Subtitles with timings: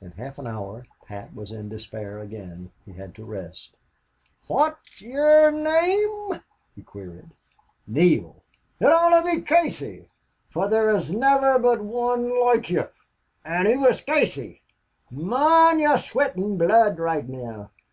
[0.00, 2.70] In half an hour Pat was in despair again.
[2.86, 3.76] He had to rest.
[4.46, 6.40] "Phwat's ye're name?"
[6.76, 7.30] he queried.
[7.84, 8.36] "Neale."
[8.78, 10.06] "It ought to be Casey.
[10.50, 12.82] Fer there was niver but wan loike ye
[13.44, 14.62] an' he was Casey....
[15.10, 17.70] Mon, ye're sweatin' blood roight now!"